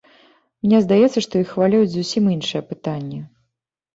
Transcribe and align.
Мне 0.65 0.77
здаецца, 0.85 1.19
што 1.25 1.33
іх 1.43 1.51
хвалююць 1.51 1.91
зусім 1.97 2.31
іншыя 2.37 2.61
пытанні. 2.71 3.21